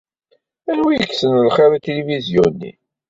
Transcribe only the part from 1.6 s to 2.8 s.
i tilivisyu-nni?